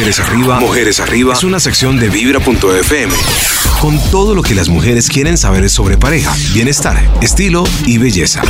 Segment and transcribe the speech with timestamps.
[0.00, 3.12] Mujeres Arriba, Mujeres Arriba es una sección de vibra.fm
[3.82, 8.40] con todo lo que las mujeres quieren saber sobre pareja, bienestar, estilo y belleza.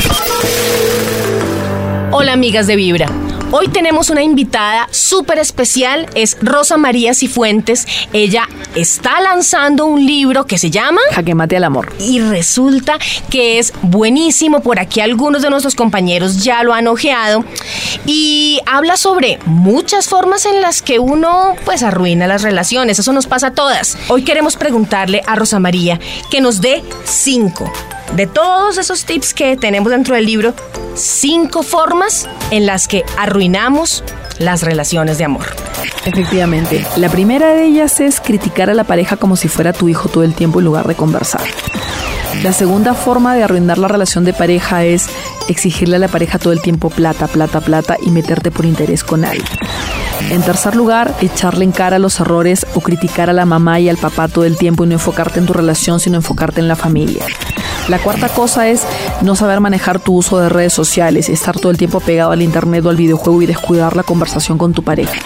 [2.11, 3.07] Hola amigas de Vibra.
[3.53, 7.85] Hoy tenemos una invitada súper especial, es Rosa María Cifuentes.
[8.13, 11.91] Ella está lanzando un libro que se llama Jaque Mate al Amor.
[11.99, 12.97] Y resulta
[13.29, 14.61] que es buenísimo.
[14.61, 17.43] Por aquí algunos de nuestros compañeros ya lo han ojeado.
[18.05, 22.99] Y habla sobre muchas formas en las que uno pues arruina las relaciones.
[22.99, 23.97] Eso nos pasa a todas.
[24.07, 25.99] Hoy queremos preguntarle a Rosa María
[26.29, 27.69] que nos dé cinco
[28.15, 30.53] de todos esos tips que tenemos dentro del libro,
[30.95, 34.03] cinco formas en las que arruinamos
[34.39, 35.45] las relaciones de amor.
[36.05, 40.09] Efectivamente, la primera de ellas es criticar a la pareja como si fuera tu hijo
[40.09, 41.41] todo el tiempo en lugar de conversar.
[42.43, 45.07] La segunda forma de arruinar la relación de pareja es
[45.47, 49.25] exigirle a la pareja todo el tiempo plata, plata, plata y meterte por interés con
[49.25, 49.43] él.
[50.29, 53.97] En tercer lugar, echarle en cara los errores o criticar a la mamá y al
[53.97, 57.25] papá todo el tiempo y no enfocarte en tu relación, sino enfocarte en la familia.
[57.87, 58.85] La cuarta cosa es
[59.21, 62.85] no saber manejar tu uso de redes sociales, estar todo el tiempo pegado al internet
[62.85, 65.19] o al videojuego y descuidar la conversación con tu pareja.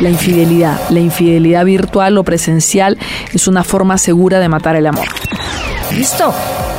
[0.00, 2.98] La infidelidad, la infidelidad virtual o presencial
[3.32, 5.06] es una forma segura de matar el amor.
[5.94, 6.32] Listo.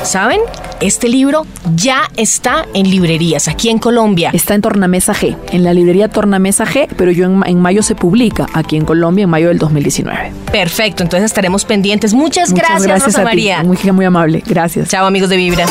[0.04, 0.40] ¿Saben?
[0.80, 1.46] Este libro
[1.76, 4.32] ya está en librerías aquí en Colombia.
[4.34, 8.48] Está en Tornamesa G, en la librería Tornamesa G, pero yo en, mayo se publica
[8.54, 10.32] aquí en Colombia, en mayo del 2019.
[10.52, 12.14] Perfecto, entonces estaremos pendientes.
[12.14, 13.64] Muchas, gracias, Rosa María.
[13.64, 14.90] Muy, muy amable, gracias.
[14.90, 15.66] Chao amigos de Vibra.